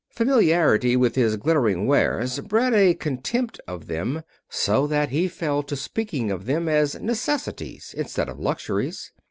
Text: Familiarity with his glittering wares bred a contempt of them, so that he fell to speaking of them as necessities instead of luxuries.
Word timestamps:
Familiarity 0.09 0.95
with 0.97 1.13
his 1.13 1.35
glittering 1.37 1.85
wares 1.85 2.39
bred 2.39 2.73
a 2.73 2.95
contempt 2.95 3.59
of 3.67 3.85
them, 3.85 4.23
so 4.49 4.87
that 4.87 5.09
he 5.09 5.27
fell 5.27 5.61
to 5.61 5.75
speaking 5.75 6.31
of 6.31 6.47
them 6.47 6.67
as 6.67 6.99
necessities 6.99 7.93
instead 7.95 8.27
of 8.27 8.39
luxuries. 8.39 9.11